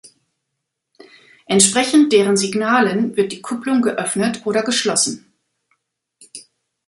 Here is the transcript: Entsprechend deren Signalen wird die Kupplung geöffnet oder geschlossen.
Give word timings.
Entsprechend 1.45 2.11
deren 2.11 2.35
Signalen 2.35 3.15
wird 3.17 3.31
die 3.31 3.41
Kupplung 3.43 3.83
geöffnet 3.83 4.47
oder 4.47 4.63
geschlossen. 4.63 5.31